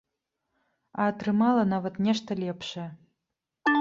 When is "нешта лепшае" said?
2.07-2.89